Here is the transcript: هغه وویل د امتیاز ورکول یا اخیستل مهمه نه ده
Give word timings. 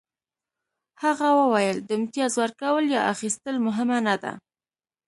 هغه 1.03 1.27
وویل 1.39 1.77
د 1.83 1.89
امتیاز 1.99 2.33
ورکول 2.41 2.83
یا 2.95 3.01
اخیستل 3.13 3.55
مهمه 3.67 3.97
نه 4.07 4.15
ده 4.23 4.33